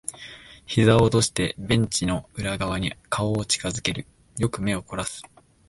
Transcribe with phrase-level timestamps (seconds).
[0.65, 4.07] 膝を落としてベンチの裏側に顔を近づける。
[4.39, 5.21] よく目を凝らす。